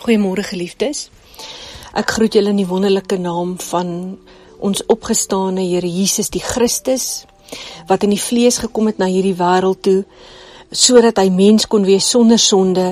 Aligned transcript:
Goeiemôre 0.00 0.40
geliefdes. 0.48 1.10
Ek 1.92 2.14
groet 2.14 2.32
julle 2.32 2.54
in 2.54 2.60
die 2.62 2.68
wonderlike 2.68 3.18
naam 3.20 3.58
van 3.60 3.90
ons 4.56 4.80
opgestane 4.88 5.60
Here 5.60 5.88
Jesus 5.92 6.30
die 6.32 6.40
Christus 6.40 7.26
wat 7.90 8.06
in 8.06 8.14
die 8.14 8.22
vlees 8.22 8.56
gekom 8.62 8.88
het 8.88 8.96
na 8.96 9.10
hierdie 9.12 9.36
wêreld 9.36 9.82
toe 9.84 9.98
sodat 10.72 11.20
hy 11.20 11.26
mens 11.34 11.68
kon 11.68 11.84
wees 11.84 12.08
sonder 12.08 12.40
sonde 12.40 12.86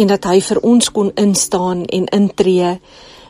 en 0.00 0.08
dat 0.08 0.24
hy 0.30 0.38
vir 0.46 0.62
ons 0.64 0.88
kon 0.96 1.10
instaan 1.20 1.82
en 1.98 2.08
intree 2.16 2.70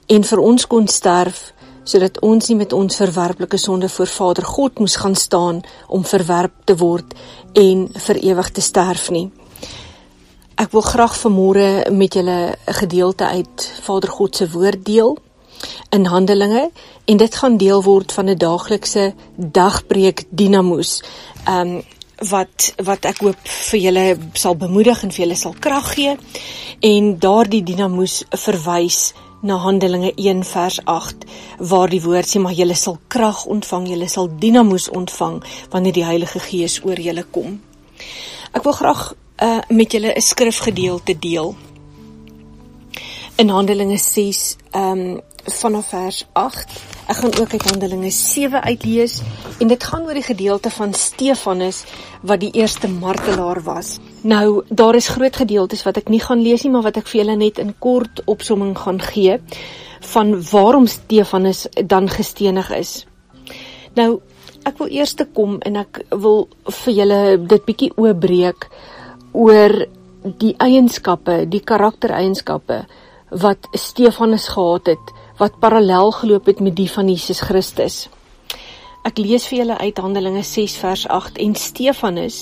en 0.06 0.28
vir 0.30 0.42
ons 0.52 0.68
kon 0.70 0.86
sterf 0.86 1.48
sodat 1.82 2.20
ons 2.22 2.52
nie 2.52 2.58
met 2.60 2.76
ons 2.78 3.00
verwerplike 3.02 3.58
sonde 3.58 3.90
voor 3.96 4.12
Vader 4.12 4.46
God 4.46 4.78
moes 4.78 5.00
gaan 5.02 5.18
staan 5.18 5.64
om 5.88 6.06
verwerp 6.06 6.62
te 6.62 6.78
word 6.78 7.18
en 7.58 7.88
vir 8.06 8.22
ewig 8.22 8.52
te 8.54 8.62
sterf 8.62 9.10
nie. 9.10 9.26
Ek 10.56 10.70
wil 10.72 10.80
graag 10.80 11.12
vanmôre 11.20 11.90
met 11.92 12.14
julle 12.16 12.56
'n 12.56 12.74
gedeelte 12.80 13.24
uit 13.24 13.72
Vader 13.82 14.08
God 14.08 14.36
se 14.36 14.50
woord 14.50 14.84
deel 14.84 15.18
in 15.90 16.04
Handelinge 16.04 16.70
en 17.04 17.16
dit 17.16 17.34
gaan 17.34 17.56
deel 17.56 17.82
word 17.82 18.12
van 18.12 18.28
'n 18.28 18.38
daaglikse 18.38 19.14
dagpreek 19.36 20.24
dinamos. 20.30 21.02
Um 21.48 21.82
wat 22.30 22.72
wat 22.84 23.04
ek 23.04 23.18
hoop 23.18 23.48
vir 23.48 23.80
julle 23.80 24.18
sal 24.32 24.56
bemoedig 24.56 25.02
en 25.02 25.10
vir 25.10 25.24
julle 25.24 25.36
sal 25.36 25.54
krag 25.60 25.94
gee 25.94 26.16
en 26.80 27.18
daardie 27.18 27.62
dinamos 27.62 28.24
verwys 28.30 29.12
na 29.42 29.56
Handelinge 29.56 30.12
1 30.16 30.44
vers 30.44 30.80
8 30.84 31.16
waar 31.58 31.88
die 31.88 32.02
woord 32.02 32.26
sê 32.26 32.40
maar 32.40 32.52
julle 32.52 32.74
sal 32.74 32.98
krag 33.08 33.44
ontvang, 33.44 33.88
julle 33.88 34.08
sal 34.08 34.28
dinamos 34.38 34.88
ontvang 34.88 35.44
wanneer 35.70 35.92
die 35.92 36.04
Heilige 36.04 36.38
Gees 36.38 36.80
oor 36.84 37.00
julle 37.00 37.24
kom. 37.30 37.60
Ek 38.52 38.62
wil 38.62 38.72
graag 38.72 39.14
uh, 39.42 39.58
met 39.68 39.92
julle 39.92 40.12
'n 40.14 40.20
skrifgedeelte 40.20 41.18
deel. 41.18 41.54
In 43.36 43.48
Handelinge 43.48 43.98
6 43.98 44.56
ehm 44.70 44.98
um, 44.98 45.20
vanaf 45.46 45.88
vers 45.88 46.26
8. 46.32 46.72
Ek 47.06 47.16
gaan 47.16 47.38
ook 47.40 47.52
uit 47.52 47.62
Handelinge 47.62 48.10
7 48.10 48.62
uitlees 48.62 49.20
en 49.58 49.68
dit 49.68 49.84
gaan 49.84 50.02
oor 50.02 50.14
die 50.14 50.26
gedeelte 50.26 50.70
van 50.70 50.94
Stefanus 50.94 51.84
wat 52.22 52.40
die 52.40 52.50
eerste 52.50 52.88
martelaar 52.88 53.62
was. 53.62 53.98
Nou, 54.20 54.64
daar 54.68 54.94
is 54.94 55.08
groot 55.08 55.36
gedeeltes 55.36 55.82
wat 55.82 55.96
ek 55.96 56.08
nie 56.08 56.20
gaan 56.20 56.42
lees 56.42 56.62
nie, 56.62 56.72
maar 56.72 56.82
wat 56.82 56.96
ek 56.96 57.06
vir 57.06 57.20
julle 57.20 57.36
net 57.36 57.58
in 57.58 57.74
kort 57.78 58.22
opsomming 58.24 58.74
gaan 58.78 59.00
gee 59.00 59.38
van 60.00 60.34
waarom 60.50 60.86
Stefanus 60.86 61.66
dan 61.86 62.08
gestenig 62.08 62.70
is. 62.74 63.06
Nou, 63.94 64.20
ek 64.66 64.78
wil 64.78 64.90
eers 64.90 65.14
te 65.14 65.24
kom 65.24 65.60
en 65.62 65.76
ek 65.76 66.02
wil 66.10 66.48
vir 66.82 66.94
julle 66.94 67.20
dit 67.38 67.64
bietjie 67.64 67.92
oopbreek 67.94 68.68
oor 69.36 69.84
die 70.40 70.54
eienskappe, 70.58 71.44
die 71.50 71.60
karaktereienskappe 71.60 72.80
wat 73.42 73.68
Stefanus 73.76 74.48
gehad 74.54 74.88
het 74.94 75.14
wat 75.38 75.58
parallel 75.60 76.10
geloop 76.16 76.46
het 76.48 76.60
met 76.64 76.76
die 76.76 76.88
van 76.90 77.10
Jesus 77.12 77.42
Christus. 77.44 78.06
Ek 79.06 79.20
lees 79.20 79.44
vir 79.46 79.60
julle 79.60 79.76
uit 79.78 79.98
Handelinge 80.00 80.42
6 80.42 80.78
vers 80.80 81.04
8 81.12 81.36
en 81.44 81.54
Stefanus 81.54 82.38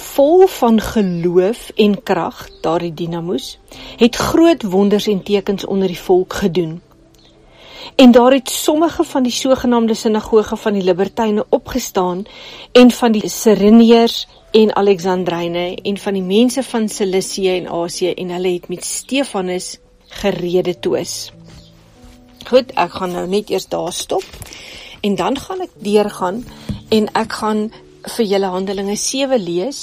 vol 0.00 0.46
van 0.46 0.78
geloof 0.80 1.70
en 1.74 1.96
krag, 2.02 2.44
daardie 2.62 2.92
dinamos, 2.94 3.56
het 3.98 4.16
groot 4.16 4.62
wonders 4.62 5.08
en 5.10 5.22
tekens 5.22 5.66
onder 5.66 5.90
die 5.90 5.98
volk 5.98 6.32
gedoen. 6.44 6.78
En 7.96 8.12
daar 8.14 8.32
het 8.32 8.48
sommige 8.50 9.04
van 9.04 9.22
die 9.22 9.32
sogenaamde 9.32 9.94
sinagoge 9.94 10.56
van 10.56 10.72
die 10.72 10.82
libertyne 10.82 11.44
opgestaan 11.48 12.24
en 12.72 12.90
van 12.90 13.12
die 13.12 13.28
Sireneërs 13.28 14.26
en 14.50 14.76
Alexandryne 14.76 15.74
en 15.82 15.98
van 15.98 16.16
die 16.16 16.22
mense 16.22 16.62
van 16.62 16.88
Cilicië 16.88 17.56
en 17.56 17.68
Asië 17.68 18.14
en 18.14 18.30
hulle 18.34 18.52
het 18.56 18.68
met 18.68 18.84
Stefanus 18.84 19.76
gerede 20.22 20.74
toes. 20.78 21.30
Goed, 22.48 22.72
ek 22.74 22.96
gaan 22.98 23.14
nou 23.14 23.26
net 23.30 23.50
eers 23.50 23.68
daar 23.70 23.92
stop 23.94 24.26
en 25.06 25.14
dan 25.14 25.38
gaan 25.38 25.62
ek 25.62 25.76
deurgaan 25.78 26.42
en 26.90 27.06
ek 27.14 27.38
gaan 27.42 27.68
vir 28.16 28.26
julle 28.26 28.50
Handelinge 28.50 28.96
7 28.98 29.38
lees 29.38 29.80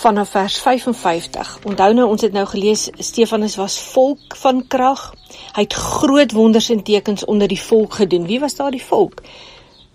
vanaf 0.00 0.34
vers 0.34 0.58
55. 0.58 1.58
Onthou 1.66 1.92
nou 1.94 2.08
ons 2.10 2.22
het 2.22 2.34
nou 2.34 2.46
gelees 2.46 2.88
Stefanus 2.98 3.56
was 3.58 3.78
volk 3.92 4.36
van 4.42 4.64
krag. 4.66 5.12
Hy 5.54 5.66
het 5.66 5.74
groot 5.74 6.32
wonders 6.32 6.70
en 6.70 6.82
tekens 6.82 7.24
onder 7.24 7.48
die 7.48 7.60
volk 7.60 8.02
gedoen. 8.02 8.26
Wie 8.26 8.40
was 8.40 8.58
daardie 8.58 8.82
volk? 8.82 9.22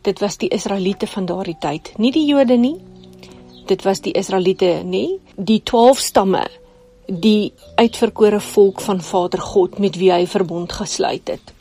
Dit 0.01 0.19
was 0.19 0.37
die 0.37 0.49
Israeliete 0.53 1.07
van 1.07 1.25
daardie 1.25 1.57
tyd, 1.59 1.93
nie 1.97 2.11
die 2.11 2.27
Jode 2.27 2.55
nie. 2.55 2.75
Dit 3.65 3.83
was 3.83 4.01
die 4.05 4.13
Israeliete, 4.13 4.81
nie 4.83 5.19
die 5.35 5.61
12 5.63 5.99
stamme, 5.99 6.43
die 7.07 7.53
uitverkore 7.75 8.39
volk 8.41 8.81
van 8.81 9.01
Vader 9.01 9.41
God 9.41 9.79
met 9.79 9.97
wie 10.01 10.11
hy 10.13 10.25
verbond 10.29 10.73
gesluit 10.73 11.27
het. 11.29 11.53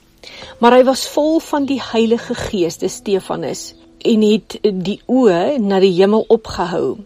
Maar 0.58 0.78
hy 0.78 0.84
was 0.88 1.06
vol 1.08 1.40
van 1.40 1.66
die 1.68 1.80
Heilige 1.82 2.34
Gees, 2.34 2.78
dis 2.80 3.00
Stefanus, 3.00 3.72
en 4.04 4.24
het 4.24 4.58
die 4.62 5.00
oë 5.08 5.58
na 5.60 5.80
die 5.80 5.92
hemel 5.96 6.24
opgehou 6.28 6.98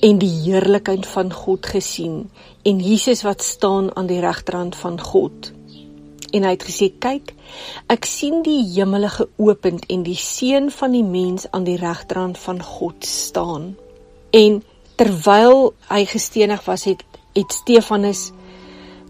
en 0.00 0.20
die 0.20 0.32
heerlikheid 0.44 1.06
van 1.08 1.32
God 1.32 1.66
gesien 1.68 2.22
en 2.68 2.80
Jesus 2.80 3.22
wat 3.24 3.44
staan 3.44 3.90
aan 3.96 4.08
die 4.08 4.20
regterhand 4.20 4.76
van 4.76 5.00
God. 5.00 5.52
En 6.30 6.44
hy 6.44 6.50
het 6.50 6.64
gesê: 6.64 6.92
"Kyk, 6.98 7.34
ek 7.88 8.04
sien 8.04 8.42
die 8.42 8.62
hemele 8.74 9.08
geopen 9.08 9.78
en 9.88 10.02
die 10.02 10.16
seun 10.16 10.70
van 10.70 10.92
die 10.92 11.04
mens 11.04 11.46
aan 11.50 11.64
die 11.64 11.76
regterhand 11.76 12.38
van 12.38 12.62
God 12.62 13.06
staan." 13.06 13.76
En 14.30 14.62
terwyl 14.96 15.74
hy 15.88 16.04
gestenig 16.04 16.64
was, 16.64 16.84
het 16.84 17.04
het 17.34 17.52
Stefanus 17.52 18.32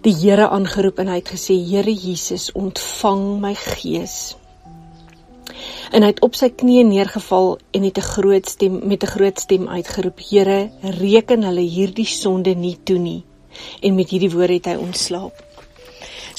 die 0.03 0.15
Here 0.15 0.49
aangeroep 0.49 0.99
en 0.99 1.09
hy 1.09 1.21
het 1.21 1.29
gesê: 1.29 1.57
"Here 1.57 1.95
Jesus, 1.95 2.53
ontvang 2.53 3.41
my 3.41 3.55
gees." 3.55 4.37
en 5.91 6.05
hy 6.05 6.11
het 6.13 6.23
op 6.25 6.37
sy 6.39 6.51
knieë 6.55 6.85
neergeval 6.87 7.57
en 7.75 7.87
het 7.87 7.99
'n 7.99 8.11
groot 8.15 8.47
stem 8.49 8.81
met 8.87 9.03
'n 9.03 9.13
groot 9.15 9.41
stem 9.41 9.69
uitgeroep: 9.69 10.19
Here, 10.31 10.71
reken 10.83 11.43
hulle 11.43 11.67
hierdie 11.77 12.07
sonde 12.07 12.55
nie 12.55 12.79
toe 12.85 12.99
nie. 12.99 13.25
En 13.81 13.95
met 13.95 14.11
hierdie 14.11 14.31
woord 14.31 14.51
het 14.51 14.65
hy 14.65 14.75
ontslaap. 14.75 15.45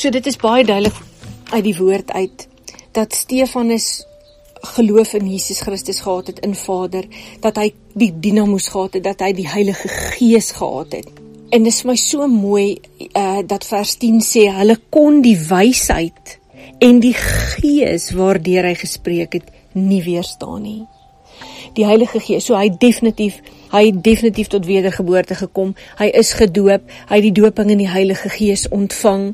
So 0.01 0.09
dit 0.09 0.25
is 0.25 0.39
baie 0.41 0.63
duidelik 0.66 0.95
uit 1.51 1.66
die 1.67 1.75
woord 1.78 2.09
uit 2.17 2.47
dat 2.95 3.13
Stefanus 3.13 4.01
geloof 4.73 5.12
in 5.13 5.28
Jesus 5.29 5.59
Christus 5.62 6.00
gehad 6.01 6.31
het 6.31 6.39
in 6.41 6.56
Vader, 6.57 7.06
dat 7.44 7.59
hy 7.62 7.67
die 7.94 8.09
dinamos 8.23 8.72
gehad 8.73 8.97
het, 8.97 9.03
dat 9.06 9.22
hy 9.22 9.29
die 9.38 9.45
Heilige 9.45 9.91
Gees 9.94 10.50
gehad 10.57 10.95
het. 10.97 11.11
En 11.53 11.67
dit 11.67 11.69
is 11.69 11.84
my 11.85 11.95
so 12.01 12.25
mooi 12.25 12.79
uh 13.11 13.44
dat 13.45 13.67
vers 13.67 13.94
10 14.01 14.25
sê 14.25 14.47
hulle 14.56 14.79
kon 14.90 15.22
die 15.22 15.38
wysheid 15.38 16.38
en 16.81 17.01
die 17.03 17.13
gees 17.13 18.09
waardeur 18.17 18.72
hy 18.72 18.73
gespreek 18.81 19.38
het 19.38 19.53
nie 19.78 20.01
weerstaan 20.01 20.66
nie. 20.66 20.79
Die 21.78 21.86
Heilige 21.88 22.20
Gees, 22.20 22.46
so 22.46 22.58
hy 22.58 22.70
definitief, 22.82 23.38
hy 23.72 23.86
het 23.88 24.00
definitief 24.04 24.50
tot 24.52 24.66
wedergeboorte 24.68 25.38
gekom. 25.40 25.74
Hy 26.00 26.09
is 26.20 26.34
gedoop, 26.36 26.88
hy 27.09 27.20
het 27.20 27.28
die 27.28 27.34
dooping 27.38 27.72
in 27.72 27.84
die 27.84 27.90
Heilige 27.90 28.32
Gees 28.34 28.68
ontvang 28.70 29.30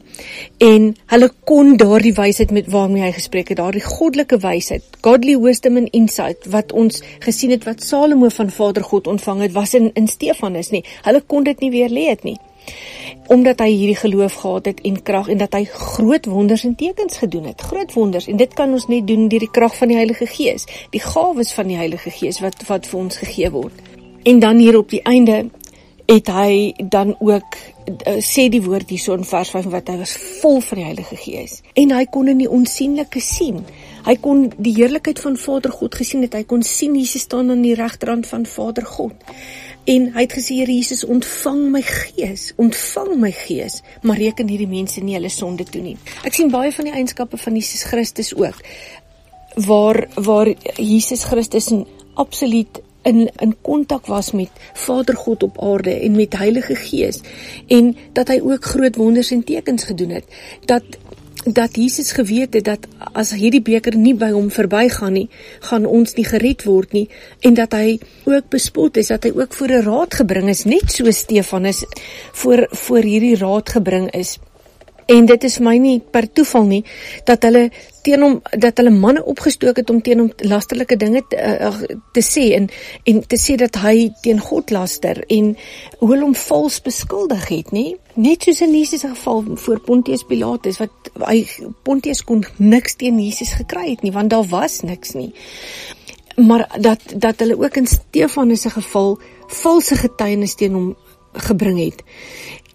en 0.64 0.90
hulle 1.14 1.30
kon 1.50 1.76
daardie 1.82 2.14
wysheid 2.18 2.54
met 2.54 2.70
waarmee 2.74 3.06
hy 3.06 3.14
gespreek 3.16 3.54
het, 3.54 3.62
daardie 3.62 3.86
goddelike 3.86 4.42
wysheid, 4.44 4.86
godly 5.06 5.38
wisdom 5.42 5.80
and 5.82 5.94
insight 5.98 6.46
wat 6.54 6.74
ons 6.74 7.02
gesien 7.26 7.56
het 7.56 7.66
wat 7.66 7.82
Salomo 7.86 8.30
van 8.34 8.54
Vader 8.54 8.86
God 8.86 9.08
ontvang 9.08 9.48
het, 9.48 9.58
was 9.58 9.74
in 9.78 9.90
in 9.98 10.08
Stefanus 10.08 10.70
nie. 10.76 10.86
Hulle 11.08 11.24
kon 11.26 11.48
dit 11.48 11.66
nie 11.66 11.74
weer 11.74 11.90
leer 11.90 12.22
nie 12.24 12.38
omdat 13.28 13.60
hy 13.60 13.70
hierdie 13.74 14.00
geloof 14.00 14.34
gehad 14.42 14.66
het 14.66 14.82
en 14.88 15.02
krag 15.04 15.28
en 15.28 15.42
dat 15.42 15.54
hy 15.54 15.64
groot 15.68 16.26
wonders 16.26 16.64
en 16.64 16.76
tekens 16.76 17.18
gedoen 17.18 17.50
het. 17.52 17.62
Groot 17.62 17.94
wonders 17.94 18.28
en 18.28 18.38
dit 18.40 18.54
kan 18.54 18.72
ons 18.72 18.88
net 18.88 19.08
doen 19.08 19.28
deur 19.28 19.44
die 19.44 19.52
krag 19.52 19.76
van 19.78 19.92
die 19.92 20.00
Heilige 20.00 20.26
Gees, 20.26 20.68
die 20.96 21.04
gawes 21.04 21.52
van 21.54 21.68
die 21.68 21.80
Heilige 21.80 22.12
Gees 22.12 22.40
wat 22.44 22.64
wat 22.68 22.88
vir 22.88 23.00
ons 23.00 23.20
gegee 23.24 23.52
word. 23.52 23.86
En 24.24 24.40
dan 24.40 24.58
hier 24.58 24.78
op 24.78 24.90
die 24.90 25.04
einde 25.04 25.48
het 26.08 26.30
hy 26.32 26.74
dan 26.80 27.16
ook 27.20 27.58
uh, 28.08 28.16
sê 28.24 28.48
die 28.52 28.64
woord 28.64 28.90
hierso 28.90 29.16
in 29.20 29.28
vers 29.28 29.52
5 29.52 29.68
wat 29.74 29.90
hy 29.92 29.98
was 30.00 30.16
vol 30.40 30.62
van 30.64 30.80
die 30.80 30.86
Heilige 30.88 31.20
Gees 31.20 31.60
en 31.76 31.92
hy 31.92 32.06
kon 32.12 32.32
in 32.32 32.40
die 32.40 32.50
onsigbare 32.50 33.24
sien. 33.24 33.60
Hy 34.08 34.16
kon 34.24 34.46
die 34.56 34.72
heerlikheid 34.78 35.20
van 35.20 35.36
Vader 35.36 35.74
God 35.76 35.98
gesien 36.00 36.24
het. 36.24 36.38
Hy 36.38 36.46
kon 36.48 36.62
sien 36.64 36.96
Jesus 36.96 37.26
staan 37.28 37.52
aan 37.52 37.66
die 37.66 37.76
regterrand 37.76 38.28
van 38.30 38.46
Vader 38.48 38.88
God. 38.88 39.16
En 39.88 40.10
hy 40.14 40.26
het 40.26 40.34
gesê 40.36 40.58
Here 40.60 40.74
Jesus, 40.74 41.06
ontvang 41.08 41.62
my 41.72 41.82
gees, 41.82 42.52
ontvang 42.60 43.14
my 43.22 43.32
gees, 43.32 43.82
maar 44.04 44.20
reken 44.20 44.50
hierdie 44.52 44.68
mense 44.68 45.00
nie 45.04 45.16
hulle 45.16 45.32
sonde 45.32 45.64
toe 45.64 45.82
nie. 45.82 45.96
Ek 46.28 46.36
sien 46.36 46.52
baie 46.52 46.74
van 46.76 46.90
die 46.90 46.96
eienskappe 46.96 47.40
van 47.40 47.56
Jesus 47.56 47.88
Christus 47.88 48.34
ook 48.36 48.60
waar 49.66 50.06
waar 50.14 50.52
Jesus 50.76 51.24
Christus 51.24 51.72
absoluut 52.14 52.82
in 53.02 53.32
in 53.40 53.56
kontak 53.62 54.06
was 54.06 54.32
met 54.32 54.50
Vader 54.74 55.16
God 55.16 55.44
op 55.44 55.62
aarde 55.64 56.00
en 56.00 56.16
met 56.16 56.38
Heilige 56.38 56.76
Gees. 56.76 57.22
En 57.68 57.96
dat 58.14 58.28
hy 58.28 58.40
ook 58.44 58.66
groot 58.66 58.96
wonders 58.96 59.32
en 59.32 59.44
tekens 59.44 59.84
gedoen 59.84 60.10
het. 60.10 60.26
Dat 60.66 60.84
dat 61.54 61.76
Jesus 61.76 62.12
geweet 62.12 62.54
het 62.54 62.66
dat 62.66 62.88
as 63.14 63.32
hierdie 63.32 63.62
beker 63.62 63.96
nie 63.96 64.14
by 64.16 64.32
hom 64.32 64.50
verbygaan 64.52 65.14
nie, 65.14 65.30
gaan 65.70 65.86
ons 65.86 66.16
nie 66.18 66.26
gered 66.26 66.66
word 66.68 66.94
nie 66.94 67.08
en 67.40 67.54
dat 67.54 67.74
hy 67.74 68.00
ook 68.26 68.50
bespot 68.50 68.98
is, 68.98 69.08
dat 69.14 69.24
hy 69.24 69.32
ook 69.36 69.54
voor 69.54 69.72
'n 69.72 69.86
raad 69.86 70.14
gebring 70.14 70.50
is, 70.50 70.66
net 70.66 70.92
so 70.92 71.12
Stefanus 71.12 71.86
voor 72.34 72.68
voor 72.72 73.02
hierdie 73.02 73.36
raad 73.36 73.70
gebring 73.70 74.12
is 74.12 74.38
En 75.08 75.26
dit 75.26 75.44
is 75.44 75.60
my 75.64 75.78
nie 75.80 76.00
per 76.12 76.26
toeval 76.28 76.66
nie 76.68 76.82
dat 77.28 77.46
hulle 77.48 77.70
teen 78.04 78.24
hom 78.24 78.34
dat 78.60 78.80
hulle 78.80 78.92
manne 78.92 79.24
opgestook 79.24 79.80
het 79.80 79.90
om 79.90 80.02
teen 80.04 80.20
hom 80.20 80.32
lasterlike 80.52 80.98
dinge 81.00 81.22
te, 81.32 81.38
uh, 81.40 82.00
te 82.16 82.24
sê 82.24 82.50
en 82.58 82.68
en 83.08 83.22
te 83.24 83.40
sê 83.40 83.56
dat 83.60 83.80
hy 83.84 84.10
teen 84.26 84.42
God 84.44 84.72
laster 84.76 85.22
en 85.32 85.54
hoe 86.00 86.10
hulle 86.12 86.26
hom 86.26 86.36
vals 86.36 86.82
beskuldig 86.84 87.48
het, 87.52 87.72
nê? 87.76 87.86
Net 88.20 88.44
soos 88.44 88.60
in 88.66 88.76
Jesus 88.76 89.06
se 89.06 89.12
geval 89.14 89.44
voor 89.64 89.80
Pontius 89.88 90.26
Pilatus 90.28 90.82
wat 90.84 91.12
hy 91.24 91.40
Pontius 91.88 92.24
kon 92.28 92.44
niks 92.58 93.00
teen 93.00 93.20
Jesus 93.24 93.56
gekry 93.62 93.94
het 93.94 94.04
nie 94.04 94.16
want 94.16 94.36
daar 94.36 94.48
was 94.52 94.82
niks 94.84 95.16
nie. 95.16 95.32
Maar 96.36 96.68
dat 96.84 97.02
dat 97.16 97.40
hulle 97.40 97.58
ook 97.58 97.80
in 97.80 97.88
Stefanus 97.88 98.68
se 98.68 98.76
geval 98.76 99.16
valse 99.64 99.96
getuienis 99.96 100.60
teen 100.60 100.76
hom 100.76 100.92
gebring 101.48 101.80
het. 101.80 102.04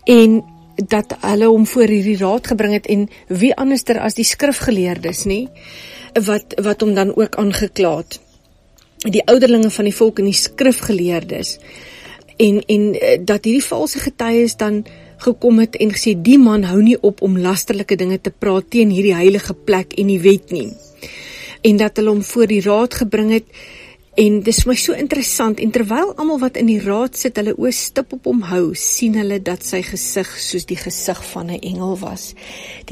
En 0.05 0.40
dat 0.76 1.16
hulle 1.20 1.48
hom 1.52 1.66
voor 1.66 1.90
hierdie 1.90 2.19
raad 2.20 2.46
gebring 2.46 2.72
het 2.72 2.86
en 2.86 3.08
wie 3.28 3.54
anderster 3.54 4.00
as 4.00 4.14
die 4.19 4.26
skrifgeleerdes 4.26 5.24
nê 5.28 5.46
wat 6.26 6.54
wat 6.64 6.80
hom 6.84 6.94
dan 6.94 7.16
ook 7.16 7.36
aangekla 7.40 7.96
het 8.02 8.20
die 9.10 9.22
ouderlinge 9.26 9.70
van 9.70 9.88
die 9.88 9.94
volk 9.94 10.20
en 10.20 10.28
die 10.30 10.36
skrifgeleerdes. 10.36 11.56
En 12.36 12.62
en 12.66 12.84
eh, 12.94 13.19
dat 13.24 13.44
hierdie 13.44 13.64
valse 13.64 13.98
getuies 13.98 14.56
dan 14.56 14.84
gekom 15.22 15.58
het 15.58 15.76
en 15.76 15.92
gesê 15.94 16.14
die 16.19 16.38
man 16.38 16.64
hou 16.66 16.82
nie 16.82 16.98
op 17.00 17.22
om 17.22 17.38
lasterlike 17.38 17.96
dinge 17.96 18.20
te 18.20 18.30
praat 18.30 18.70
teen 18.70 18.90
hierdie 18.90 19.14
heilige 19.14 19.54
plek 19.54 19.94
en 19.98 20.06
die 20.06 20.20
wet 20.20 20.50
nie. 20.50 20.70
En 21.62 21.76
dat 21.76 21.96
hulle 21.96 22.10
hom 22.10 22.22
voor 22.22 22.46
die 22.46 22.62
raad 22.62 22.94
gebring 22.94 23.30
het 23.32 23.46
En 24.14 24.43
dis 24.44 24.59
my 24.69 24.75
so 24.76 24.93
interessant 24.93 25.61
en 25.64 25.70
terwyl 25.73 26.11
almal 26.20 26.43
wat 26.43 26.59
in 26.61 26.67
die 26.69 26.81
raad 26.85 27.14
sit 27.17 27.38
hulle 27.41 27.55
oë 27.56 27.70
stip 27.73 28.11
op 28.12 28.26
hom 28.29 28.43
hou, 28.50 28.75
sien 28.76 29.14
hulle 29.17 29.38
dat 29.41 29.64
sy 29.64 29.81
gesig 29.87 30.29
soos 30.37 30.67
die 30.69 30.76
gesig 30.76 31.23
van 31.31 31.49
'n 31.49 31.62
engel 31.64 31.97
was. 31.97 32.35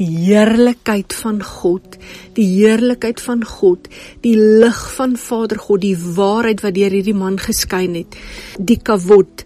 Die 0.01 0.09
heerlikheid 0.09 1.13
van 1.13 1.43
God, 1.43 1.99
die 2.33 2.47
heerlikheid 2.57 3.21
van 3.21 3.45
God, 3.45 3.87
die 4.21 4.35
lig 4.35 4.81
van 4.95 5.15
Vader 5.15 5.59
God, 5.59 5.81
die 5.81 5.97
waarheid 5.97 6.61
wat 6.61 6.73
deur 6.73 6.89
hierdie 6.89 7.13
man 7.13 7.37
geskyn 7.37 7.93
het, 7.95 8.17
die 8.57 8.81
kavod 8.81 9.45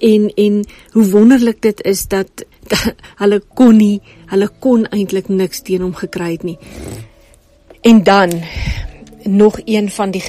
en 0.00 0.30
en 0.34 0.64
hoe 0.92 1.10
wonderlik 1.10 1.62
dit 1.62 1.82
is 1.82 2.08
dat, 2.08 2.44
dat 2.66 2.94
hulle 3.22 3.42
kon 3.54 3.76
nie, 3.76 4.00
hulle 4.26 4.48
kon 4.58 4.86
eintlik 4.90 5.28
niks 5.28 5.62
teen 5.62 5.82
hom 5.82 5.94
gekry 5.94 6.32
het 6.32 6.42
nie. 6.42 6.58
En 7.82 8.02
dan 8.02 8.42
nog 9.24 9.58
een 9.64 9.90
van 9.90 10.10
die 10.10 10.22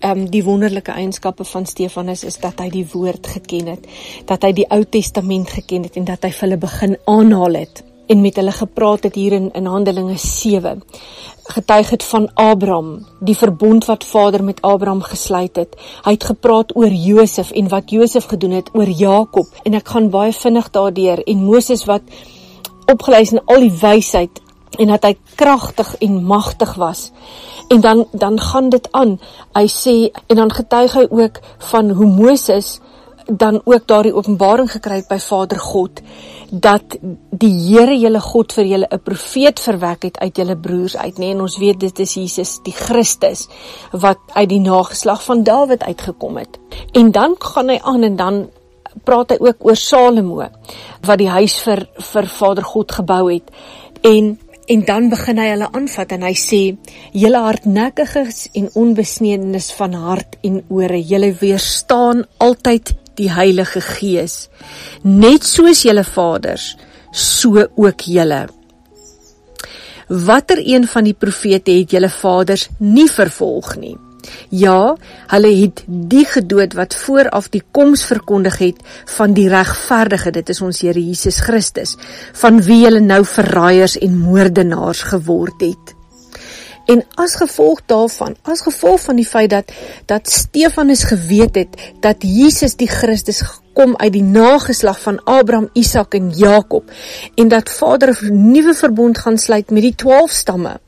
um, 0.00 0.30
die 0.30 0.44
wonderlike 0.44 0.92
eienskappe 0.92 1.44
van 1.44 1.66
Stefanus 1.66 2.24
is 2.24 2.38
dat 2.38 2.60
hy 2.60 2.68
die 2.70 2.86
woord 2.92 3.26
geken 3.26 3.66
het, 3.74 3.86
dat 4.26 4.42
hy 4.42 4.52
die 4.52 4.68
Ou 4.70 4.84
Testament 4.84 5.50
geken 5.50 5.82
het 5.88 5.96
en 5.96 6.08
dat 6.08 6.24
hy 6.24 6.32
vir 6.32 6.46
hulle 6.48 6.60
begin 6.62 6.96
aanhaal 7.04 7.62
het 7.62 7.84
en 8.08 8.20
met 8.24 8.36
hulle 8.40 8.52
gepraat 8.56 9.04
het 9.04 9.14
hier 9.20 9.36
in 9.36 9.50
in 9.52 9.66
Handelinge 9.66 10.16
7 10.18 10.82
getuig 11.48 11.90
het 11.90 12.04
van 12.04 12.30
Abraham, 12.34 13.06
die 13.20 13.36
verbond 13.36 13.84
wat 13.88 14.04
Vader 14.04 14.44
met 14.44 14.60
Abraham 14.62 15.00
gesluit 15.02 15.56
het. 15.56 15.76
Hy 16.04 16.12
het 16.12 16.24
gepraat 16.24 16.74
oor 16.76 16.92
Josef 16.92 17.50
en 17.50 17.70
wat 17.72 17.90
Josef 17.90 18.24
gedoen 18.28 18.50
het 18.58 18.68
oor 18.76 18.88
Jakob 18.88 19.48
en 19.64 19.78
ek 19.78 19.88
gaan 19.88 20.10
baie 20.12 20.32
vinnig 20.32 20.68
daardeur 20.70 21.22
en 21.24 21.44
Moses 21.44 21.86
wat 21.88 22.04
opgeleis 22.92 23.32
in 23.32 23.40
al 23.44 23.64
die 23.64 23.72
wysheid 23.80 24.42
en 24.76 24.86
dat 24.86 25.04
hy 25.04 25.14
kragtig 25.34 25.94
en 26.04 26.24
magtig 26.24 26.74
was. 26.74 27.10
En 27.68 27.80
dan 27.80 28.06
dan 28.12 28.40
gaan 28.40 28.68
dit 28.68 28.88
aan. 28.92 29.18
Hy 29.54 29.66
sê 29.68 29.96
en 30.26 30.36
dan 30.36 30.52
getuig 30.52 30.92
hy 30.92 31.06
ook 31.10 31.40
van 31.70 31.90
hoe 31.90 32.06
Moses 32.06 32.80
dan 33.28 33.60
ook 33.64 33.86
daardie 33.86 34.14
openbaring 34.14 34.70
gekry 34.70 35.02
het 35.02 35.08
by 35.08 35.18
Vader 35.20 35.58
God 35.60 36.00
dat 36.50 36.96
die 37.30 37.52
Here 37.52 37.92
julle 37.98 38.20
God 38.24 38.52
vir 38.56 38.64
julle 38.64 38.86
'n 38.90 39.02
profeet 39.04 39.60
verwek 39.60 40.02
het 40.02 40.18
uit 40.18 40.36
julle 40.36 40.56
broers 40.56 40.96
uit, 40.96 41.18
nê? 41.18 41.20
Nee? 41.20 41.30
En 41.34 41.40
ons 41.40 41.58
weet 41.58 41.80
dit 41.80 41.98
is 41.98 42.14
Jesus 42.14 42.60
die 42.62 42.72
Christus 42.72 43.48
wat 43.92 44.18
uit 44.32 44.48
die 44.48 44.60
nageslag 44.60 45.22
van 45.22 45.42
Dawid 45.42 45.82
uitgekom 45.82 46.36
het. 46.36 46.58
En 46.92 47.10
dan 47.10 47.34
gaan 47.38 47.68
hy 47.68 47.78
aan 47.82 48.02
en 48.02 48.16
dan 48.16 48.48
praat 49.04 49.30
hy 49.30 49.36
ook 49.40 49.56
oor 49.60 49.76
Salomo 49.76 50.48
wat 51.06 51.18
die 51.18 51.28
huis 51.28 51.60
vir 51.60 51.88
vir 51.94 52.26
Vader 52.26 52.64
God 52.64 52.92
gebou 52.92 53.32
het. 53.32 53.50
En 54.02 54.38
En 54.68 54.84
dan 54.84 55.08
begin 55.08 55.38
hy 55.40 55.46
hulle 55.48 55.68
aanvat 55.72 56.10
en 56.12 56.24
hy 56.26 56.34
sê: 56.36 56.62
"Julle 57.16 57.40
hardnekkiges 57.40 58.48
en 58.52 58.68
onbesnedenis 58.74 59.70
van 59.78 59.94
hart 59.96 60.36
en 60.44 60.60
ore, 60.68 61.00
julle 61.00 61.32
weerstaan 61.40 62.24
altyd 62.36 62.92
die 63.16 63.30
Heilige 63.32 63.80
Gees, 63.80 64.48
net 65.02 65.44
soos 65.44 65.82
julle 65.82 66.04
vaders, 66.04 66.76
so 67.12 67.64
ook 67.76 68.00
julle." 68.00 68.48
Watter 70.08 70.60
een 70.64 70.86
van 70.88 71.04
die 71.04 71.16
profete 71.16 71.70
het 71.70 71.90
julle 71.92 72.08
vaders 72.08 72.68
nie 72.78 73.08
vervolg 73.08 73.76
nie? 73.76 73.96
Ja, 74.48 74.96
hulle 75.26 75.52
het 75.62 75.84
die 75.86 76.24
gedood 76.24 76.74
wat 76.78 76.94
vooraf 76.94 77.48
die 77.48 77.62
koms 77.70 78.04
verkondig 78.08 78.58
het 78.58 78.82
van 79.16 79.36
die 79.36 79.48
regverdige, 79.48 80.30
dit 80.30 80.48
is 80.48 80.60
ons 80.60 80.80
Here 80.80 81.00
Jesus 81.00 81.40
Christus, 81.44 81.96
van 82.32 82.62
wie 82.62 82.84
hulle 82.84 83.00
nou 83.00 83.24
verraaiers 83.24 83.98
en 83.98 84.18
moordenaars 84.18 85.02
geword 85.12 85.60
het. 85.60 85.94
En 86.88 87.02
as 87.20 87.34
gevolg 87.36 87.82
daarvan, 87.86 88.36
as 88.48 88.62
gevolg 88.64 89.02
van 89.04 89.18
die 89.20 89.26
feit 89.28 89.50
dat 89.52 89.72
dat 90.08 90.30
Stefanus 90.32 91.02
geweet 91.04 91.54
het 91.60 91.76
dat 92.00 92.24
Jesus 92.24 92.78
die 92.80 92.88
Christus 92.88 93.42
kom 93.76 93.92
uit 93.96 94.12
die 94.12 94.24
nageslag 94.24 95.00
van 95.00 95.20
Abraham, 95.24 95.68
Isak 95.76 96.16
en 96.16 96.30
Jakob 96.30 96.88
en 97.34 97.48
dat 97.48 97.70
Vader 97.70 98.16
'n 98.22 98.50
nuwe 98.52 98.74
verbond 98.74 99.18
gaan 99.18 99.38
sluit 99.38 99.70
met 99.70 99.82
die 99.82 99.94
12 99.94 100.30
stamme 100.30 100.80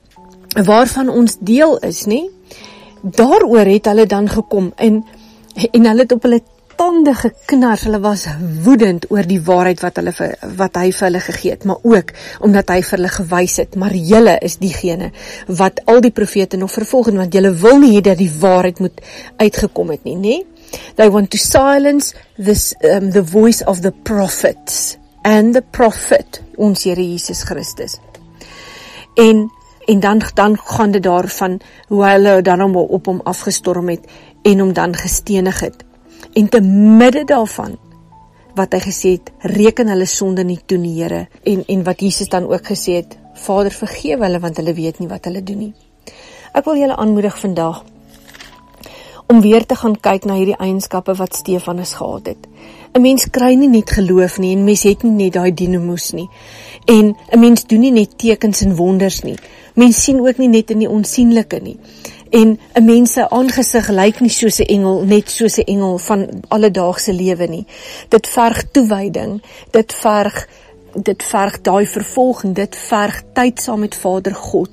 waarvan 0.65 1.09
ons 1.09 1.37
deel 1.41 1.79
is, 1.79 2.05
nê? 2.07 2.40
Daaroor 3.02 3.67
het 3.67 3.91
hulle 3.91 4.06
dan 4.06 4.29
gekom 4.29 4.73
en 4.76 5.05
en 5.73 5.87
hulle 5.87 6.05
het 6.05 6.12
op 6.12 6.23
hulle 6.23 6.41
tande 6.81 7.12
geknars. 7.14 7.85
Hulle 7.85 8.00
was 8.00 8.25
woedend 8.64 9.06
oor 9.12 9.26
die 9.29 9.41
waarheid 9.44 9.82
wat 9.85 9.99
hulle 10.00 10.12
vir, 10.17 10.37
wat 10.56 10.79
hy 10.81 10.88
vir 10.97 11.06
hulle 11.08 11.23
gegee 11.25 11.56
het, 11.56 11.67
maar 11.69 11.82
ook 11.82 12.12
omdat 12.47 12.73
hy 12.73 12.79
vir 12.87 12.97
hulle 12.97 13.12
gewys 13.17 13.56
het, 13.61 13.76
maar 13.81 13.97
julle 14.12 14.38
is 14.47 14.56
diegene 14.62 15.11
wat 15.61 15.82
al 15.91 16.00
die 16.05 16.14
profete 16.14 16.61
nog 16.61 16.73
vervolg 16.73 17.11
en 17.12 17.20
want 17.25 17.37
julle 17.37 17.52
wil 17.64 17.82
nie 17.82 17.93
hê 17.99 18.05
dat 18.08 18.20
die 18.20 18.31
waarheid 18.41 18.81
moet 18.81 19.03
uitgekom 19.43 19.93
het 19.96 20.08
nie, 20.08 20.17
nê? 20.17 20.38
They 20.96 21.11
want 21.11 21.32
to 21.35 21.38
silence 21.38 22.14
this 22.38 22.73
um, 22.87 23.11
the 23.11 23.25
voice 23.26 23.64
of 23.67 23.82
the 23.82 23.93
prophets 23.93 24.96
and 25.26 25.53
the 25.53 25.62
prophet 25.62 26.41
ons 26.56 26.84
Here 26.86 27.03
Jesus 27.03 27.43
Christus. 27.44 27.98
En 29.19 29.51
en 29.91 30.01
dan 30.01 30.23
dan 30.35 30.56
gaan 30.59 30.91
dit 30.91 31.03
daarvan 31.03 31.61
hoe 31.89 32.05
hulle 32.05 32.43
dan 32.43 32.61
hom 32.61 32.77
op 32.77 33.06
hom 33.06 33.20
afgestorm 33.25 33.89
het 33.89 34.06
en 34.43 34.59
hom 34.59 34.73
dan 34.73 34.94
gestenig 34.94 35.61
het. 35.61 35.85
En 36.32 36.49
te 36.49 36.61
midde 37.01 37.25
daarvan 37.25 37.79
wat 38.55 38.73
hy 38.75 38.81
gesê 38.85 39.13
het, 39.17 39.31
reken 39.39 39.89
hulle 39.89 40.06
sonde 40.06 40.44
nie 40.44 40.59
toe 40.67 40.79
nie, 40.79 40.97
Here, 41.03 41.29
en 41.43 41.63
en 41.67 41.85
wat 41.87 42.01
Jesus 42.01 42.29
dan 42.29 42.49
ook 42.51 42.67
gesê 42.67 43.01
het, 43.01 43.17
Vader 43.35 43.70
vergewe 43.70 44.27
hulle 44.27 44.41
want 44.41 44.56
hulle 44.56 44.75
weet 44.75 44.99
nie 44.99 45.09
wat 45.09 45.25
hulle 45.25 45.43
doen 45.43 45.59
nie. 45.59 45.75
Ek 46.53 46.67
wil 46.67 46.81
julle 46.82 46.97
aanmoedig 46.99 47.39
vandag 47.39 47.85
om 49.31 49.41
weer 49.41 49.67
te 49.67 49.77
gaan 49.79 49.94
kyk 49.94 50.25
na 50.27 50.34
hierdie 50.34 50.58
eienskappe 50.58 51.15
wat 51.15 51.37
Stefanus 51.39 51.93
gehad 51.94 52.27
het. 52.32 52.46
'n 52.94 53.01
Mens 53.01 53.31
kry 53.31 53.55
nie 53.55 53.69
net 53.69 53.91
geloof 53.91 54.39
nie 54.39 54.56
en 54.56 54.65
mens 54.65 54.82
het 54.82 55.03
nie 55.03 55.13
net 55.25 55.32
daai 55.32 55.55
dinamus 55.55 56.10
nie. 56.13 56.29
En 56.84 57.15
'n 57.32 57.39
mens 57.39 57.65
doen 57.67 57.81
nie 57.81 57.93
net 57.93 58.19
tekens 58.19 58.63
en 58.63 58.75
wonders 58.77 59.22
nie. 59.22 59.39
Mens 59.75 60.03
sien 60.05 60.20
ook 60.20 60.39
nie 60.39 60.49
net 60.49 60.70
in 60.70 60.79
die 60.79 60.91
onsigbare 60.91 61.63
nie. 61.63 61.79
En 62.31 62.58
'n 62.75 62.84
mens 62.84 63.13
se 63.13 63.31
aangesig 63.31 63.89
lyk 63.89 64.20
nie 64.20 64.31
soos 64.31 64.58
'n 64.58 64.67
engel, 64.67 65.05
net 65.05 65.31
soos 65.31 65.58
'n 65.58 65.70
engel 65.75 65.99
van 65.99 66.29
alledaagse 66.49 67.13
lewe 67.13 67.46
nie. 67.46 67.67
Dit 68.08 68.27
verg 68.27 68.65
toewyding, 68.72 69.43
dit 69.70 69.94
verg 69.94 70.49
dit 70.94 71.22
verg 71.22 71.60
daai 71.60 71.87
vervolging, 71.87 72.55
dit 72.55 72.77
verg 72.77 73.22
tyd 73.32 73.60
saam 73.63 73.81
met 73.81 73.94
Vader 73.94 74.34
God. 74.34 74.70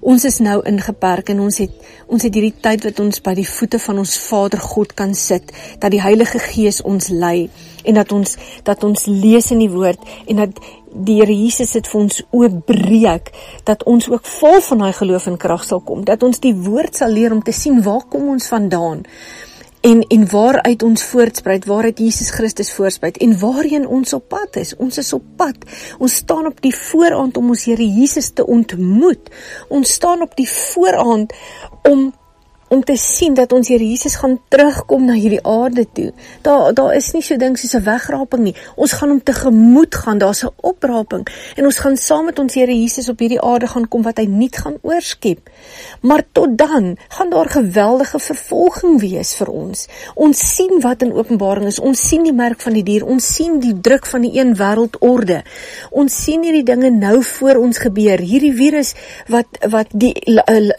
Ons 0.00 0.24
is 0.24 0.38
nou 0.40 0.60
ingeperk 0.64 1.28
en 1.34 1.42
ons 1.44 1.58
het 1.60 1.72
ons 2.10 2.22
het 2.24 2.34
hierdie 2.34 2.56
tyd 2.64 2.84
wat 2.88 3.00
ons 3.02 3.20
by 3.22 3.34
die 3.38 3.46
voete 3.46 3.78
van 3.78 4.00
ons 4.02 4.16
Vader 4.18 4.62
God 4.64 4.94
kan 4.98 5.12
sit, 5.14 5.52
dat 5.78 5.92
die 5.92 6.00
Heilige 6.02 6.40
Gees 6.42 6.80
ons 6.82 7.10
lei 7.12 7.50
en 7.84 8.00
dat 8.00 8.12
ons 8.12 8.36
dat 8.64 8.84
ons 8.84 9.06
lees 9.06 9.50
in 9.52 9.60
die 9.62 9.70
woord 9.72 10.00
en 10.26 10.42
dat 10.42 10.62
die 10.90 11.20
Here 11.20 11.34
Jesus 11.34 11.76
dit 11.76 11.86
vir 11.86 12.00
ons 12.00 12.22
oopbreek 12.34 13.30
dat 13.68 13.84
ons 13.86 14.08
ook 14.10 14.26
vol 14.26 14.58
van 14.66 14.82
daai 14.84 14.92
geloof 14.96 15.28
en 15.30 15.38
krag 15.38 15.62
sal 15.68 15.84
kom 15.86 16.02
dat 16.08 16.24
ons 16.26 16.42
die 16.42 16.54
woord 16.56 16.98
sal 16.98 17.14
leer 17.14 17.36
om 17.36 17.44
te 17.46 17.54
sien 17.54 17.78
waar 17.84 18.02
kom 18.10 18.32
ons 18.32 18.50
vandaan 18.50 19.04
en 19.80 20.02
en 20.08 20.30
waaruit 20.30 20.82
ons 20.82 21.04
voortspruit 21.04 21.64
waaruit 21.64 21.98
Jesus 21.98 22.30
Christus 22.30 22.72
voortspruit 22.72 23.16
en 23.16 23.38
waarheen 23.38 23.86
ons 23.86 24.12
op 24.12 24.28
pad 24.28 24.56
is. 24.56 24.76
Ons 24.76 24.98
is 24.98 25.12
op 25.12 25.24
pad. 25.36 25.56
Ons 25.98 26.14
staan 26.14 26.46
op 26.46 26.60
die 26.60 26.74
vooraand 26.76 27.36
om 27.36 27.48
ons 27.48 27.64
Here 27.64 27.86
Jesus 27.88 28.30
te 28.30 28.46
ontmoet. 28.46 29.30
Ons 29.68 29.92
staan 29.92 30.22
op 30.22 30.36
die 30.36 30.48
vooraand 30.48 31.32
om 31.88 32.12
om 32.70 32.84
te 32.86 32.94
sien 32.96 33.34
dat 33.34 33.52
ons 33.52 33.68
Here 33.70 33.82
Jesus 33.82 34.14
gaan 34.20 34.36
terugkom 34.48 35.08
na 35.08 35.16
hierdie 35.18 35.42
aarde 35.46 35.84
toe. 35.92 36.10
Daar 36.46 36.74
daar 36.74 36.94
is 36.94 37.10
nie 37.14 37.22
so 37.22 37.36
ding 37.36 37.56
soos 37.58 37.74
'n 37.74 37.82
wegraping 37.82 38.42
nie. 38.42 38.54
Ons 38.76 38.92
gaan 38.92 39.08
hom 39.08 39.22
tegemoet 39.22 39.94
gaan. 39.94 40.18
Daar's 40.18 40.44
'n 40.44 40.54
opraping 40.60 41.26
en 41.56 41.64
ons 41.64 41.78
gaan 41.78 41.96
saam 41.96 42.24
met 42.24 42.38
ons 42.38 42.54
Here 42.54 42.72
Jesus 42.72 43.08
op 43.08 43.18
hierdie 43.18 43.40
aarde 43.40 43.66
gaan 43.66 43.88
kom 43.88 44.02
wat 44.02 44.18
hy 44.18 44.26
nie 44.26 44.48
gaan 44.52 44.76
oorskep. 44.82 45.50
Maar 46.00 46.22
tot 46.32 46.58
dan 46.58 46.96
gaan 47.08 47.30
daar 47.30 47.48
geweldige 47.48 48.18
vervolging 48.18 49.00
wees 49.00 49.34
vir 49.34 49.48
ons. 49.48 49.86
Ons 50.14 50.54
sien 50.54 50.80
wat 50.80 51.02
in 51.02 51.12
Openbaring 51.12 51.66
is. 51.66 51.78
Ons 51.78 52.08
sien 52.08 52.22
die 52.22 52.32
merk 52.32 52.60
van 52.60 52.72
die 52.72 52.82
dier. 52.82 53.06
Ons 53.06 53.34
sien 53.34 53.60
die 53.60 53.80
druk 53.80 54.06
van 54.06 54.20
die 54.20 54.38
een 54.38 54.54
wêreldorde. 54.56 55.42
Ons 55.90 56.22
sien 56.24 56.42
hierdie 56.42 56.64
dinge 56.64 56.90
nou 56.90 57.22
voor 57.22 57.56
ons 57.56 57.78
gebeur. 57.78 58.18
Hierdie 58.18 58.54
virus 58.54 58.94
wat 59.26 59.46
wat 59.68 59.86
die 59.92 60.14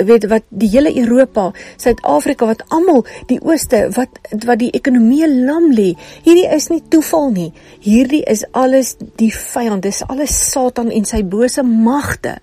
weet 0.05 0.27
wat 0.27 0.43
die 0.49 0.69
hele 0.69 0.97
Europa 0.97 1.51
Suid-Afrika 1.81 2.47
wat 2.49 2.63
almal 2.69 3.03
die 3.31 3.39
ooste 3.41 3.83
wat 3.97 4.19
wat 4.45 4.61
die 4.61 4.71
ekonomie 4.77 5.27
lam 5.27 5.71
lê. 5.75 5.91
Hierdie 6.25 6.47
is 6.55 6.69
nie 6.71 6.81
toeval 6.93 7.31
nie. 7.35 7.49
Hierdie 7.83 8.23
is 8.29 8.45
alles 8.57 8.95
die 9.21 9.31
vyand. 9.33 9.83
Dis 9.83 10.03
alles 10.07 10.35
Satan 10.51 10.91
en 10.93 11.05
sy 11.09 11.23
bose 11.23 11.63
magte 11.65 12.37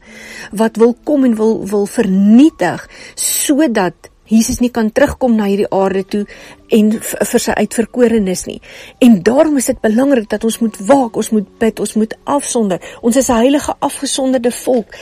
wat 0.52 0.78
wil 0.82 0.96
kom 1.04 1.26
en 1.28 1.38
wil 1.38 1.58
wil 1.68 1.86
vernietig 1.90 2.86
sodat 3.14 4.10
Jesus 4.28 4.60
nie 4.60 4.70
kan 4.70 4.90
terugkom 4.92 5.36
na 5.36 5.48
hierdie 5.48 5.68
aarde 5.72 6.04
toe 6.04 6.24
en 6.76 6.90
vir 7.00 7.40
sy 7.40 7.54
uitverkorenes 7.56 8.44
nie. 8.48 8.58
En 9.04 9.22
daarom 9.24 9.56
is 9.60 9.70
dit 9.70 9.80
belangrik 9.80 10.28
dat 10.28 10.44
ons 10.44 10.58
moet 10.60 10.76
waak, 10.90 11.16
ons 11.16 11.30
moet 11.32 11.48
bid, 11.62 11.80
ons 11.80 11.94
moet 11.96 12.16
afsonder. 12.28 12.82
Ons 13.00 13.16
is 13.16 13.30
'n 13.30 13.40
heilige 13.40 13.74
afgesonderde 13.80 14.52
volk 14.52 14.92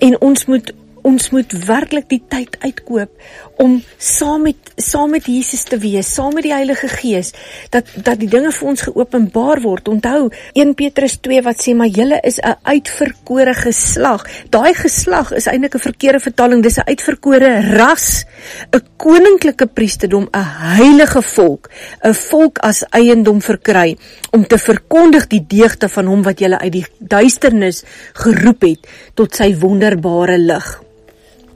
en 0.00 0.20
ons 0.20 0.46
moet 0.46 0.72
ons 1.08 1.30
moet 1.32 1.52
werklik 1.68 2.08
die 2.10 2.22
tyd 2.28 2.56
uitkoop 2.60 3.62
om 3.62 3.78
saam 3.96 4.44
met 4.48 4.68
saam 4.78 5.10
met 5.10 5.26
Jesus 5.26 5.64
te 5.66 5.78
wees, 5.82 6.06
saam 6.14 6.36
met 6.36 6.44
die 6.46 6.52
Heilige 6.54 6.88
Gees, 6.92 7.32
dat 7.74 7.88
dat 7.96 8.20
die 8.20 8.28
dinge 8.30 8.52
vir 8.54 8.68
ons 8.70 8.84
geopenbaar 8.86 9.62
word. 9.64 9.88
Onthou 9.90 10.28
1 10.54 10.74
Petrus 10.78 11.16
2 11.24 11.42
wat 11.46 11.64
sê 11.64 11.74
maar 11.74 11.90
julle 11.90 12.20
is 12.22 12.38
'n 12.38 12.54
uitverkore 12.62 13.54
geslag. 13.54 14.26
Daai 14.50 14.74
geslag 14.74 15.32
is 15.32 15.46
eintlik 15.46 15.74
'n 15.74 15.86
verkeerde 15.88 16.20
vertaling. 16.20 16.62
Dis 16.62 16.78
'n 16.78 16.86
uitverkore 16.86 17.74
ras, 17.76 18.24
'n 18.72 18.82
koninklike 18.96 19.66
priesterdom, 19.66 20.28
'n 20.32 20.46
heilige 20.78 21.22
volk, 21.22 21.70
'n 22.04 22.14
volk 22.14 22.58
as 22.58 22.84
eiendom 22.90 23.40
verkry 23.40 23.96
om 24.30 24.46
te 24.46 24.58
verkondig 24.58 25.26
die 25.26 25.44
deugde 25.46 25.88
van 25.88 26.06
hom 26.06 26.22
wat 26.22 26.38
julle 26.38 26.58
uit 26.58 26.72
die 26.72 26.86
duisternis 26.98 27.82
geroep 28.12 28.62
het 28.62 28.86
tot 29.14 29.34
sy 29.34 29.56
wonderbare 29.58 30.38
lig. 30.38 30.88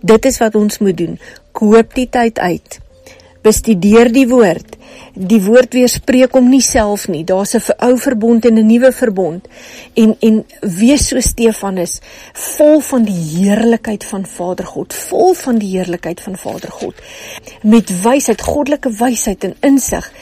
Dit 0.03 0.25
is 0.25 0.39
wat 0.43 0.55
ons 0.59 0.79
moet 0.79 0.97
doen. 0.97 1.19
Koop 1.53 1.95
die 1.95 2.09
tyd 2.11 2.39
uit. 2.39 2.79
Bestudeer 3.43 4.11
die 4.15 4.27
woord. 4.31 4.77
Die 5.15 5.41
woord 5.43 5.75
weerspreek 5.75 6.35
hom 6.37 6.49
nie 6.51 6.63
self 6.63 7.09
nie. 7.09 7.25
Daar's 7.25 7.55
'n 7.55 7.75
ou 7.79 7.97
verbond 7.99 8.45
en 8.45 8.59
'n 8.59 8.67
nuwe 8.67 8.93
verbond. 8.93 9.49
En 9.95 10.17
en 10.21 10.45
wees 10.61 11.09
so 11.09 11.21
Stefanus, 11.21 12.01
vol 12.33 12.81
van 12.81 13.05
die 13.05 13.23
heerlikheid 13.39 14.05
van 14.05 14.27
Vader 14.27 14.67
God, 14.67 14.95
vol 14.95 15.35
van 15.35 15.59
die 15.59 15.77
heerlikheid 15.77 16.21
van 16.21 16.37
Vader 16.37 16.71
God. 16.71 16.95
Met 17.63 18.03
wysheid, 18.03 18.41
goddelike 18.41 18.91
wysheid 18.91 19.45
en 19.45 19.55
insig 19.61 20.13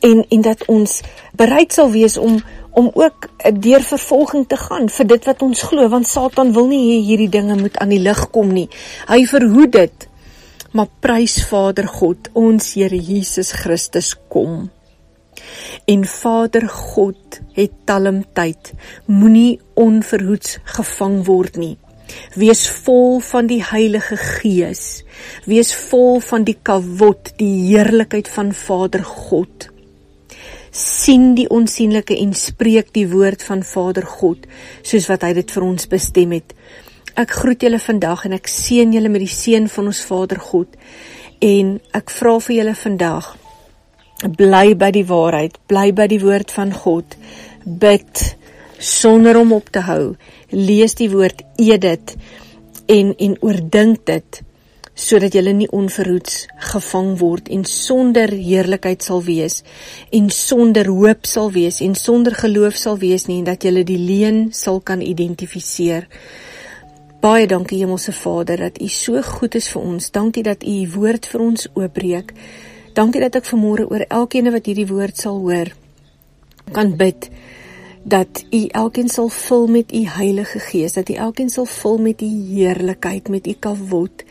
en 0.00 0.24
en 0.28 0.40
dat 0.40 0.64
ons 0.66 1.00
bereid 1.32 1.72
sal 1.72 1.90
wees 1.90 2.16
om 2.16 2.42
om 2.76 2.90
ook 2.94 3.28
deur 3.64 3.82
vervolging 3.82 4.44
te 4.48 4.56
gaan 4.60 4.90
vir 4.92 5.06
dit 5.08 5.26
wat 5.28 5.42
ons 5.42 5.62
glo 5.70 5.88
want 5.88 6.08
Satan 6.08 6.52
wil 6.52 6.66
nie 6.68 6.82
hê 6.84 6.96
hierdie 7.06 7.32
dinge 7.32 7.56
moet 7.56 7.78
aan 7.80 7.94
die 7.94 8.02
lig 8.04 8.20
kom 8.34 8.50
nie. 8.52 8.66
Hy 9.08 9.22
verhoed 9.30 9.72
dit. 9.72 10.08
Maar 10.76 10.90
prys 11.00 11.38
Vader 11.48 11.86
God, 11.88 12.28
ons 12.36 12.74
Here 12.76 12.98
Jesus 13.00 13.54
Christus 13.56 14.10
kom. 14.28 14.66
En 15.88 16.04
Vader 16.04 16.66
God 16.68 17.38
het 17.56 17.72
talmtyd. 17.88 18.74
Moenie 19.08 19.56
onverhoeds 19.72 20.58
gevang 20.76 21.22
word 21.24 21.56
nie. 21.62 21.76
Wees 22.36 22.66
vol 22.84 23.22
van 23.24 23.48
die 23.48 23.62
Heilige 23.64 24.18
Gees. 24.20 24.84
Wees 25.48 25.72
vol 25.88 26.20
van 26.28 26.44
die 26.44 26.58
kavot, 26.60 27.32
die 27.40 27.70
heerlikheid 27.70 28.28
van 28.36 28.52
Vader 28.52 29.06
God 29.06 29.70
sien 30.76 31.34
die 31.36 31.48
onsigbare 31.48 32.18
en 32.20 32.34
spreek 32.36 32.92
die 32.96 33.06
woord 33.08 33.42
van 33.46 33.62
Vader 33.64 34.06
God 34.06 34.44
soos 34.82 35.08
wat 35.10 35.24
hy 35.24 35.32
dit 35.38 35.50
vir 35.56 35.64
ons 35.64 35.88
bestem 35.88 36.34
het. 36.36 36.52
Ek 37.16 37.32
groet 37.40 37.62
julle 37.64 37.80
vandag 37.80 38.26
en 38.28 38.36
ek 38.36 38.50
seën 38.50 38.92
julle 38.92 39.08
met 39.08 39.24
die 39.24 39.32
seën 39.32 39.68
van 39.72 39.88
ons 39.88 40.02
Vader 40.04 40.40
God 40.50 40.76
en 41.44 41.76
ek 41.96 42.12
vra 42.12 42.36
vir 42.44 42.56
julle 42.60 42.76
vandag 42.76 43.34
bly 44.36 44.74
by 44.78 44.90
die 44.94 45.04
waarheid, 45.08 45.58
bly 45.68 45.90
by 45.96 46.06
die 46.08 46.20
woord 46.22 46.52
van 46.56 46.72
God. 46.72 47.16
Bid 47.64 48.22
sonder 48.78 49.36
om 49.40 49.52
op 49.56 49.68
te 49.72 49.82
hou. 49.84 50.16
Lees 50.52 50.96
die 50.96 51.10
woord, 51.12 51.42
eet 51.60 51.84
dit 51.84 52.16
en 52.92 53.12
en 53.18 53.38
oordink 53.42 54.04
dit 54.06 54.42
sodat 54.96 55.36
jy 55.36 55.44
nie 55.52 55.68
onverhoeds 55.76 56.46
gevang 56.72 57.12
word 57.20 57.50
en 57.52 57.66
sonder 57.68 58.32
heerlikheid 58.32 59.04
sal 59.04 59.22
wees 59.26 59.60
en 60.16 60.30
sonder 60.32 60.88
hoop 60.88 61.28
sal 61.28 61.52
wees 61.52 61.82
en 61.84 61.94
sonder 61.94 62.34
geloof 62.34 62.80
sal 62.80 62.96
wees 62.98 63.28
nie 63.28 63.38
en 63.42 63.48
dat 63.50 63.64
jy 63.64 63.84
die 63.84 64.00
leuen 64.00 64.52
sal 64.56 64.80
kan 64.80 65.04
identifiseer. 65.04 66.08
Baie 67.20 67.46
dankie 67.46 67.80
Hemelse 67.82 68.12
Vader 68.12 68.66
dat 68.66 68.80
U 68.80 68.88
so 68.88 69.22
goed 69.22 69.54
is 69.54 69.68
vir 69.72 69.82
ons. 69.82 70.10
Dankie 70.10 70.42
dat 70.46 70.64
U 70.64 70.74
U 70.82 70.90
woord 70.94 71.26
vir 71.26 71.42
ons 71.42 71.68
oopbreek. 71.74 72.32
Dankie 72.94 73.20
dat 73.20 73.36
ek 73.36 73.48
vanmôre 73.52 73.88
oor 73.90 74.06
elkeen 74.08 74.52
wat 74.52 74.66
hierdie 74.66 74.88
woord 74.88 75.16
sal 75.20 75.42
hoor 75.42 75.72
kan 76.72 76.96
bid 76.98 77.28
dat 78.08 78.44
u 78.50 78.66
elkeen 78.66 79.08
sal 79.08 79.28
vul 79.28 79.66
met 79.66 79.92
u 79.92 80.06
Heilige 80.06 80.58
Gees, 80.58 80.92
dat 80.92 81.08
u 81.08 81.12
elkeen 81.12 81.50
sal 81.50 81.64
vul 81.64 81.98
met 81.98 82.20
u 82.20 82.26
heerlikheid, 82.26 83.28
met 83.28 83.46
u 83.46 83.52
kavot 83.52 84.24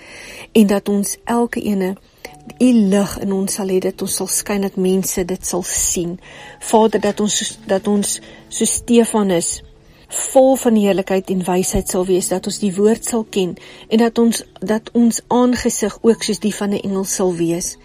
en 0.52 0.68
dat 0.68 0.90
ons 0.90 1.18
elke 1.24 1.62
ene 1.62 1.98
u 2.60 2.72
lig 2.72 3.20
in 3.20 3.32
ons 3.32 3.54
sal 3.54 3.68
hê 3.68 3.82
dat 3.84 4.02
ons 4.02 4.16
sal 4.16 4.30
skyn 4.32 4.64
dat 4.64 4.78
mense 4.80 5.26
dit 5.26 5.48
sal 5.48 5.64
sien. 5.68 6.16
Vader, 6.60 7.02
dat 7.04 7.20
ons 7.20 7.60
dat 7.68 7.88
ons 7.88 8.20
so 8.48 8.66
Stefanus 8.66 9.60
vol 10.32 10.56
van 10.56 10.80
heerlikheid 10.80 11.30
en 11.36 11.44
wysheid 11.44 11.92
sal 11.92 12.06
wees, 12.08 12.32
dat 12.32 12.48
ons 12.48 12.62
die 12.64 12.72
woord 12.76 13.04
sal 13.04 13.28
ken 13.30 13.58
en 13.90 14.06
dat 14.06 14.24
ons 14.24 14.44
dat 14.62 14.88
ons 14.94 15.20
aangesig 15.28 15.98
ook 16.02 16.24
soos 16.24 16.40
die 16.40 16.56
van 16.56 16.72
'n 16.72 16.80
engel 16.80 17.04
sal 17.04 17.36
wees. 17.36 17.76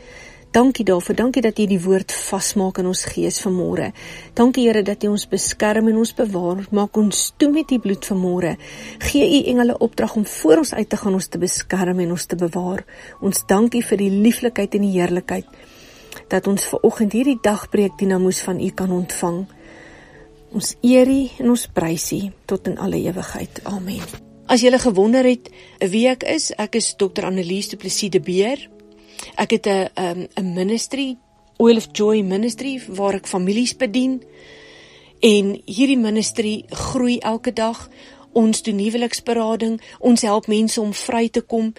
Dankie 0.50 0.85
daarvoor. 0.85 1.14
Dankie 1.14 1.42
dat 1.42 1.59
U 1.59 1.66
die 1.66 1.80
woord 1.80 2.12
vasmaak 2.12 2.80
in 2.83 2.88
ons 2.90 3.04
gees 3.07 3.38
vanmôre. 3.45 3.92
Dankie 4.35 4.64
Here 4.66 4.83
dat 4.83 5.04
U 5.07 5.12
ons 5.12 5.28
beskerm 5.30 5.88
en 5.88 6.00
ons 6.02 6.11
bewaar. 6.14 6.64
Maak 6.75 6.97
ons 6.99 7.21
toe 7.38 7.52
met 7.54 7.71
U 7.71 7.78
bloed 7.78 8.07
vanmôre. 8.11 8.57
Gee 8.99 9.28
U 9.38 9.45
engele 9.52 9.78
opdrag 9.78 10.16
om 10.19 10.26
voor 10.26 10.64
ons 10.64 10.75
uit 10.75 10.88
te 10.88 10.99
gaan 10.99 11.14
ons 11.14 11.28
te 11.28 11.38
beskerm 11.38 12.00
en 12.02 12.11
ons 12.11 12.26
te 12.26 12.37
bewaar. 12.37 12.83
Ons 13.21 13.45
dankie 13.47 13.85
vir 13.87 14.02
die 14.02 14.11
lieflikheid 14.11 14.75
en 14.75 14.88
die 14.88 14.97
heerlikheid 14.97 15.47
dat 16.30 16.47
ons 16.50 16.66
ver 16.66 16.83
oggend 16.83 17.14
hierdie 17.14 17.38
dagbreek 17.42 17.95
dinamoes 17.99 18.42
van 18.42 18.59
U 18.59 18.71
kan 18.75 18.90
ontvang. 18.90 19.38
Ons 20.50 20.75
eer 20.83 21.07
U 21.07 21.21
en 21.38 21.54
ons 21.54 21.69
prys 21.71 22.11
U 22.19 22.21
tot 22.50 22.66
in 22.66 22.78
alle 22.83 22.99
ewigheid. 22.99 23.62
Amen. 23.71 24.02
As 24.50 24.66
jy 24.66 24.75
gewonder 24.83 25.23
het 25.23 25.47
wie 25.78 26.09
ek 26.11 26.26
is, 26.26 26.50
ek 26.59 26.75
is 26.75 26.97
Dr. 26.99 27.30
Annelies 27.30 27.71
Du 27.71 27.78
Plessis 27.78 28.11
de 28.11 28.19
Beer. 28.19 28.66
Ek 29.35 29.50
het 29.50 29.67
'n 29.67 29.89
'n 29.97 30.29
'n 30.37 30.55
ministry, 30.55 31.17
Oil 31.57 31.77
of 31.77 31.89
Joy 31.93 32.21
Ministry 32.21 32.81
waar 32.89 33.15
ek 33.15 33.27
families 33.27 33.77
bedien. 33.77 34.23
En 35.21 35.61
hierdie 35.65 35.99
ministry 35.99 36.65
groei 36.69 37.19
elke 37.19 37.53
dag. 37.53 37.89
Ons 38.33 38.62
doen 38.62 38.79
huweliksberading, 38.79 39.81
ons 39.99 40.23
help 40.23 40.47
mense 40.47 40.81
om 40.81 40.95
vry 40.95 41.29
te 41.29 41.41
kom. 41.41 41.73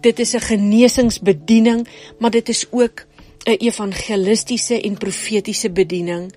Dit 0.00 0.18
is 0.18 0.34
'n 0.34 0.40
genesingsbediening, 0.40 1.86
maar 2.18 2.30
dit 2.30 2.48
is 2.48 2.66
ook 2.70 3.06
'n 3.44 3.56
evangelistiese 3.58 4.80
en 4.80 4.98
profetiese 4.98 5.70
bediening. 5.70 6.32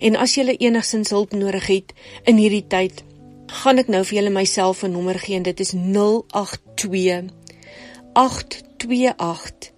En 0.00 0.16
as 0.16 0.34
jy 0.34 0.56
enigsins 0.58 1.10
hulp 1.10 1.32
nodig 1.32 1.66
het 1.66 1.92
in 2.24 2.36
hierdie 2.36 2.66
tyd, 2.66 3.04
gaan 3.46 3.78
ek 3.78 3.88
nou 3.88 4.04
vir 4.04 4.18
julle 4.18 4.30
myself 4.30 4.82
'n 4.82 4.92
nommer 4.92 5.18
gee 5.18 5.36
en 5.36 5.42
dit 5.42 5.60
is 5.60 5.72
082 5.72 7.30
828 8.12 9.71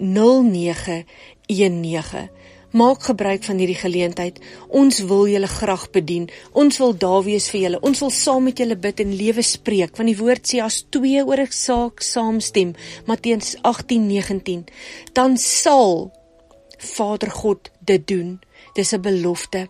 0919. 0.00 2.30
Maak 2.70 3.02
gebruik 3.02 3.42
van 3.44 3.58
hierdie 3.58 3.78
geleentheid. 3.78 4.38
Ons 4.68 5.00
wil 5.10 5.26
julle 5.26 5.48
graag 5.50 5.88
bedien. 5.90 6.28
Ons 6.52 6.78
wil 6.78 6.94
daar 6.94 7.24
wees 7.26 7.48
vir 7.50 7.60
julle. 7.64 7.80
Ons 7.82 7.98
wil 8.04 8.12
saam 8.14 8.46
met 8.46 8.62
julle 8.62 8.76
bid 8.78 9.00
en 9.02 9.16
lewe 9.16 9.42
spreek. 9.42 9.96
Want 9.98 10.12
die 10.12 10.20
woord 10.20 10.46
sê 10.46 10.62
as 10.62 10.84
twee 10.90 11.24
oor 11.24 11.42
'n 11.42 11.50
saak 11.50 12.02
saamstem, 12.02 12.74
Matteus 13.06 13.56
18:19, 13.62 14.64
dan 15.12 15.36
sal 15.36 16.12
Vader 16.78 17.30
God 17.30 17.70
dit 17.84 18.06
doen. 18.06 18.40
Dis 18.74 18.94
'n 18.94 19.00
belofte. 19.00 19.68